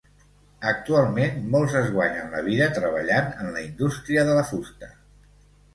[0.69, 4.93] Actualment, molts es guanyen la vida treballant en la indústria de la fusta.